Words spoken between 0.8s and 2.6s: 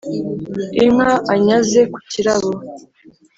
inka anyaze ku cyirabo,